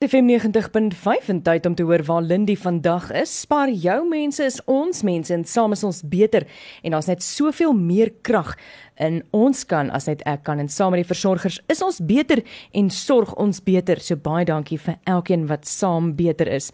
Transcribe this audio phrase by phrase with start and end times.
[0.00, 3.32] FM 90.5 en tyd om te hoor waar Lindy vandag is.
[3.42, 6.46] Spaar jou mense is ons mense en saam is ons beter
[6.80, 8.54] en daar's net soveel meer krag
[8.96, 12.40] in ons kan as net ek kan en saam met die versorgers is ons beter
[12.72, 14.00] en sorg ons beter.
[14.00, 16.70] So baie dankie vir elkeen wat saam beter is.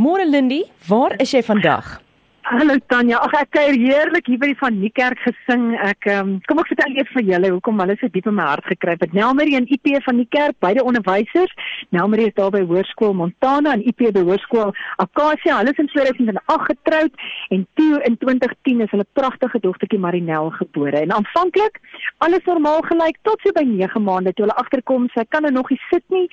[0.00, 1.98] Môre Lindy, waar is jy vandag?
[2.44, 3.20] Hallo Tanya.
[3.22, 5.76] Ag ek kuier heerlik hier by die van Niekerk gesing.
[5.78, 8.66] Ek um, kom ek vertel eers vir julle hoekom hulle so diep in my hart
[8.66, 9.12] gekruip het.
[9.14, 11.54] Nelmarie en IP van die kerk, beide onderwysers.
[11.94, 15.60] Nelmarie is daar by Hoërskool Montana en IP by Hoërskool Akasia.
[15.60, 17.22] Hulle is in 2008 getroud
[17.54, 20.98] en toe in 2010 is hulle pragtige dogtertjie Marinel gebore.
[20.98, 21.78] En aanvanklik
[22.26, 25.70] alles normaal gelyk tot so by 9 maande toe hulle agterkom sy kan er nog
[25.70, 26.26] nie sit nie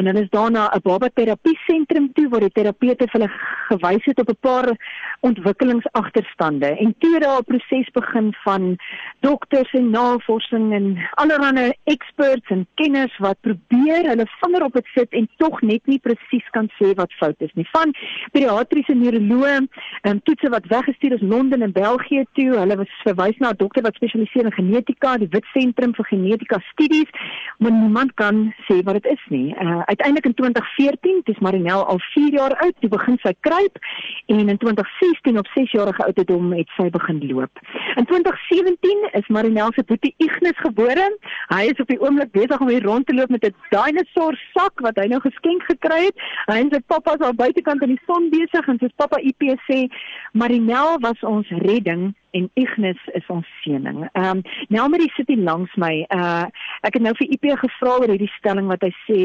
[0.00, 3.30] en hulle is daarna 'n baba terapie sentrum toe waar die terapeute vir hulle
[3.68, 4.72] gewys het op 'n paar
[5.20, 8.76] ontwikkelings ontwikkelingsagterstande en toe daar 'n proses begin van
[9.20, 15.10] dokters en navorsing en allerlei experts en kenners wat probeer hulle vinger op dit sit
[15.12, 17.68] en tog net nie presies kan sê wat fout is nie.
[17.70, 17.94] Van
[18.32, 19.66] pediatriese neuroloë
[20.02, 22.58] ehm, toetse wat weggestuur is Londen en België toe.
[22.58, 26.58] Hulle was verwys na 'n dokter wat spesialiseer in genetika, die Wit Sentrum vir Genetika
[26.58, 27.10] Studies,
[27.58, 29.54] maar niemand kan sê wat dit is nie.
[29.54, 33.78] Uh, uiteindelik in 2014, dis Marinel al 4 jaar oud, toe begin sy kruip
[34.26, 37.62] en in 2016 op 6 jarige ouderdom het sy begin loop.
[38.00, 41.06] In 2017 is Marinel se boetie Ignis gebore.
[41.54, 44.80] Hy is op die oomblik besig om hier rond te loop met 'n dinosaur sak
[44.86, 46.16] wat hy nou geskenk gekry het.
[46.46, 49.42] Hy en sy pappa is al buitekant in die son besig en sy pappa IP
[49.68, 49.88] sê
[50.32, 54.08] Marinel was ons redding en Ignis is ons seëning.
[54.12, 56.04] Ehm um, Nelmarie sit hier langs my.
[56.08, 56.46] Uh
[56.86, 59.20] ek het nou vir IP gevra oor hierdie stelling wat hy sê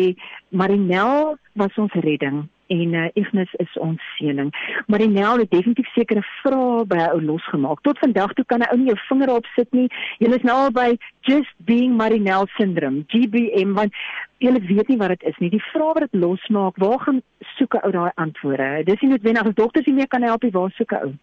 [0.49, 4.52] Marinel was ons redding en uh, Ignis is ons seëning.
[4.88, 7.81] Maar die Nel het definitief sekere vrae by ou losgemaak.
[7.81, 9.88] Tot vandag toe kan 'n ou nie jou vinger op sit nie.
[10.19, 13.93] Jy is nou al by just being Marinel syndrome, GBM want
[14.38, 15.49] jy weet nie wat dit is nie.
[15.49, 17.21] Die vrae wat dit losmaak, waar gaan
[17.58, 18.83] soek ou daai antwoorde?
[18.83, 21.13] Dis nie noodwendig as dokters nie meer kan help nie, waar soek ou?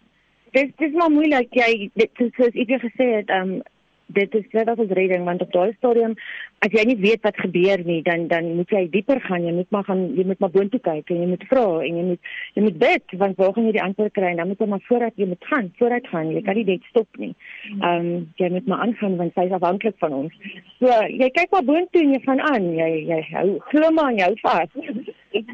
[0.53, 1.49] Dit dis maar moeilik.
[1.51, 3.63] Jy dit soos ek gesê het, um,
[4.13, 6.15] dit is net as 'n redding want op daai stadium
[6.63, 9.45] as jy nie weet wat gebeur nie dan dan moet jy dieper gaan.
[9.47, 12.05] Jy moet maar gaan jy moet maar boontoe kyk en jy moet vra en jy
[12.11, 12.21] moet
[12.55, 14.31] jy moet bid want waar gaan jy die antwoord kry?
[14.31, 16.31] En dan moet jy maar vooruit jy moet gaan vooruit gaan.
[16.37, 17.35] Jy kan nie dit stop nie.
[17.81, 20.39] Ehm um, jy moet maar aangaan want sy is afhanklik van ons.
[20.79, 22.71] So jy kyk maar boontoe en jy gaan aan.
[22.79, 24.71] Jy jy hou glo maar jy hou vas.
[25.33, 25.49] Ek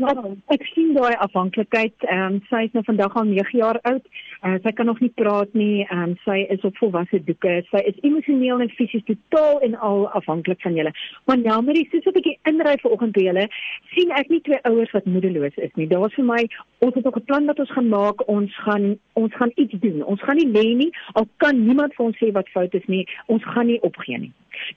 [0.50, 1.96] ek sien daai afhanklikheid.
[2.04, 4.04] Ehm um, sy is nou vandag al 9 jaar oud
[4.42, 7.82] uh, sy kan nog nie praat nie ehm um, sy is op volwasse doeke sy
[7.90, 10.92] is emosioneel en fisies totaal en al afhanklik van julle.
[11.26, 13.48] Maar nou maar dis so 'n bietjie inry vanoggend by julle,
[13.94, 15.86] sien ek nie twee ouers wat moedeloos is nie.
[15.86, 16.42] Daar's vir my
[16.78, 18.28] ons het 'n plan wat ons gaan maak.
[18.28, 20.04] Ons gaan ons gaan iets doen.
[20.04, 20.90] Ons gaan nie lê nie.
[21.12, 23.06] Al kan niemand vir ons sê wat fout is nie.
[23.26, 24.32] Ons gaan nie opgee nie.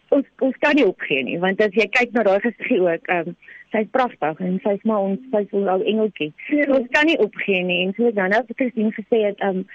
[0.09, 3.27] Ons ons kan nie opgee nie, want as jy kyk na daai geskied ook, ehm
[3.27, 3.35] um,
[3.71, 6.31] sy's pragtig en sy's maar ons sy's ons ou engeltjie.
[6.49, 7.85] So, ons kan nie opgee nie.
[7.85, 9.65] En so dan het Christine gesê het um,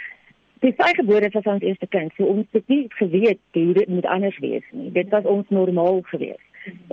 [0.65, 4.39] Die vrygebore was ons eerste kind, so ons het nie geweet hoe dit moet anders
[4.41, 4.89] wees nie.
[4.95, 6.41] Dit was ons normaal gewees.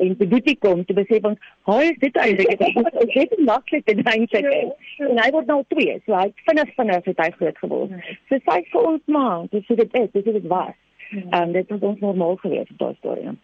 [0.04, 2.52] En toe dit kom, toe besef ons, "Hoe is dit eintlik?
[2.52, 4.46] Ek het nie maklik te dink ek."
[5.00, 7.92] En hy word nou 2, so hy vinnig vinnig het hy groot geword.
[8.30, 10.76] So sy vir ons ma, dis hoe dit is, dis hoe dit was.
[11.12, 13.38] Ehm um, dit was ons normaal gewees, daai storie.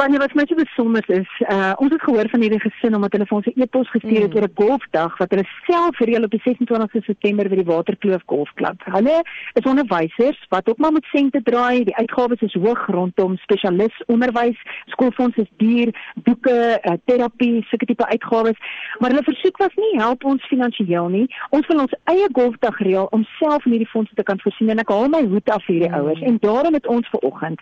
[0.00, 3.26] Wanneer wat my so besonder is, uh, ons het gehoor van hierdie gesin omdat hulle
[3.28, 4.36] vir ons 'n e-pos gestuur het mm.
[4.36, 8.80] oor 'n golfdag wat hulle self reël op die 26ste September by die Waterkloof Golfklub.
[8.96, 9.16] Hulle
[9.60, 11.84] is onderwysers wat ook maar met sente draai.
[11.84, 14.56] Die uitgawes is hoog rondom spesialis onderwys,
[14.86, 18.58] skoolfonds is duur, boeke, uh, terapie, sulke tipe uitgawes.
[18.98, 21.26] Maar hulle versoek was nie help ons finansiëel nie.
[21.50, 24.78] Ons wil ons eie golfdag reël om self in hierdie fondse te kan voorsien en
[24.78, 26.00] ek haal my hoed af vir hierdie mm.
[26.00, 27.60] ouers en daarom het ons ver oggend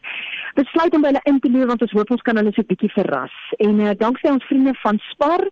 [0.55, 2.71] besluit om by hulle in te loer want ons hoop ons kan hulle so 'n
[2.73, 3.37] bietjie verras.
[3.67, 5.43] En uh, danksy ons vriende van Spar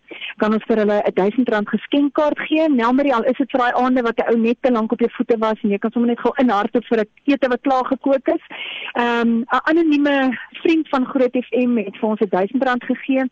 [0.43, 2.69] kan ons vir hulle 'n R1000 geskenkkaart gee.
[2.69, 5.11] Nelmarie al is dit vir daai aande wat 'n ou net te lank op jou
[5.17, 8.27] voete was en jy kan sommer net gou inhardop vir 'n ete wat klaar gekook
[8.37, 8.45] is.
[8.93, 10.17] Ehm um, 'n anonieme
[10.63, 13.25] vriend van Groot FM het vir ons R1000 gegee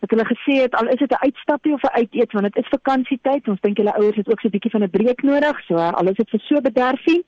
[0.00, 2.74] wat hulle gesê het al is dit 'n uitstappie of 'n uiteet want dit is
[2.76, 5.74] vakansietyd ons dink julle ouers het ook so 'n bietjie van 'n breek nodig so
[5.76, 7.24] al is dit vir so bederfie.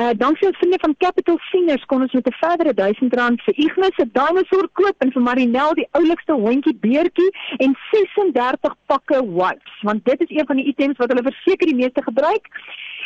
[0.00, 3.94] Uh dankie aan vriende van Capital Seniors kon ons met 'n verdere R1000 vir Ignis
[3.96, 10.04] se dinosaur koop en vir Marinel die oulikste hondjie beertjie en 36 pakke wipes want
[10.04, 12.50] dit is een van die items wat hulle verseker die meeste gebruik.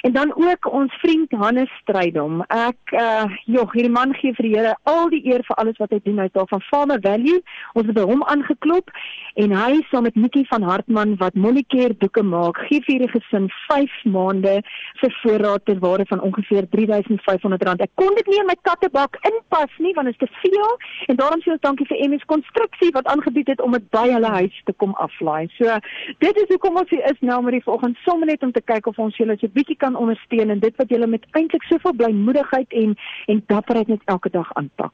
[0.05, 2.43] En dan ook ons vriend Hannes Strydom.
[2.53, 5.95] Ek uh jog, hierdie man gee vir die Here al die eer vir alles wat
[5.95, 6.19] hy doen.
[6.21, 7.41] Hy het al van Farmer Value,
[7.73, 8.93] ons het by hom aangeklop
[9.41, 13.49] en hy saam met Nikki van Hartman wat Monicare doeke maak, gee vir hierdie gesin
[13.63, 14.59] 5 maande
[15.01, 17.87] se voorraad ter waarde van ongeveer R3500.
[17.89, 20.77] Ek kon dit nie in my kattebak inpas nie want dit is te veel
[21.09, 24.37] en daarom sê ons dankie vir MS Konstruksie wat aangebied het om dit by hulle
[24.37, 25.49] huis te kom aflaai.
[25.57, 25.81] So
[26.21, 28.93] dit is hoekom ons hier is nou maar die volgende sommer net om te kyk
[28.93, 31.97] of ons julle so 'n bietjie kan ondersteun en dit wat julle met eintlik soveel
[32.03, 32.95] blymoedigheid en
[33.27, 34.93] en dapperheid net elke dag aanpak.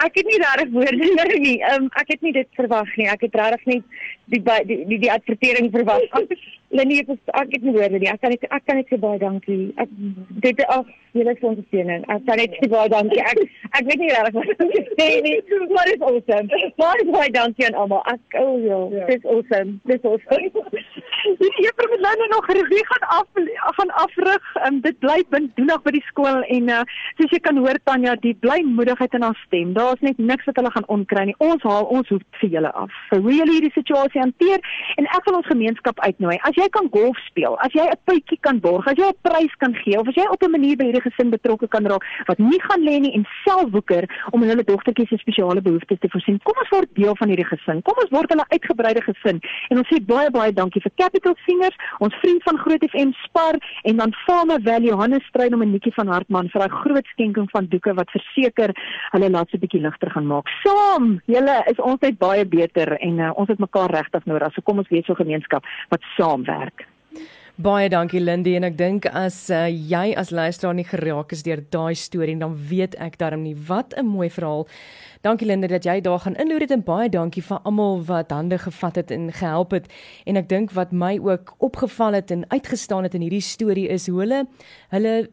[0.00, 1.58] Ek het nie regtig woorde nou nie.
[1.74, 3.08] Um, ek het nie dit verwag nie.
[3.12, 3.82] Ek het regtig net
[4.32, 6.06] die die die, die advertering verwag.
[6.70, 8.08] Lenie, ek het nie woorde nie.
[8.08, 9.58] Ek kan net ek kan net sê baie dankie.
[9.82, 9.92] Ek
[10.46, 10.88] dit af
[11.18, 12.06] julle ondersteuning.
[12.14, 13.20] Ek kan net sê baie dankie.
[13.20, 13.42] Ek
[13.76, 15.36] ek weet nie regtig wat om te sê nie.
[15.74, 16.62] Maar dit is awesome.
[16.80, 18.04] Baie baie dankie aan almal.
[18.14, 19.76] Ek oh, ja, dit is awesome.
[19.90, 20.84] Dit is awesome.
[21.40, 23.26] Die juffrou met Lynne nog regie gaan af
[23.76, 24.42] gaan afrig.
[24.66, 26.80] Um, dit bly binne doenig by die skool en uh,
[27.18, 29.72] soos jy kan hoor Tanya, die blymoedigheid in haar stem.
[29.76, 31.36] Daar's net niks wat hulle gaan onkry nie.
[31.44, 32.94] Ons haal ons hoef vir julle af.
[33.10, 34.64] Vir hoe julle hierdie situasie hanteer
[35.00, 36.38] en ek wil ons gemeenskap uitnooi.
[36.48, 39.54] As jy kan golf speel, as jy 'n puitjie kan borg, as jy 'n prys
[39.58, 42.38] kan gee of as jy op 'n manier by hierdie gesin betrokke kan raak wat
[42.38, 46.40] nie gaan lê nie en self woeker om hulle dogtertjies se spesiale behoeftes te voorsien.
[46.44, 47.82] Kom ons word deel van hierdie gesin.
[47.82, 49.40] Kom ons word hulle uitgebreide gesin
[49.70, 53.56] en ons sê baie baie dankie vir Capital Singers, ons vriend van Groot FM Spar
[53.82, 57.50] en dan Farmer Valley Johannes Stryd om 'n netjie van Hartman vir 'n groot skenking
[57.50, 58.70] van doeke wat verseker
[59.10, 60.46] hulle laat so 'n bietjie ligter gaan maak.
[60.62, 64.52] Saam, julle is ons net baie beter en uh, ons het mekaar regtig nodig.
[64.52, 66.86] So kom ons wees so 'n gemeenskap wat saamwerk.
[67.60, 71.60] Baie dankie Lindy en ek dink as uh, jy as luisteraar nie geraak is deur
[71.74, 74.64] daai storie dan weet ek darm nie wat 'n mooi verhaal.
[75.20, 78.56] Dankie Lindy dat jy daar gaan inloer het en baie dankie vir almal wat hande
[78.56, 79.92] gevat het en gehelp het.
[80.24, 84.08] En ek dink wat my ook opgeval het en uitgestaan het in hierdie storie is
[84.08, 84.46] hoe hulle
[84.88, 85.28] hulle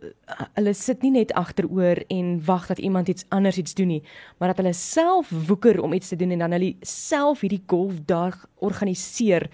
[0.59, 4.03] hulle sit nie net agteroor en wag dat iemand iets anders iets doen nie,
[4.37, 8.45] maar dat hulle self woeker om iets te doen en dan hulle self hierdie golfdag
[8.59, 9.47] organiseer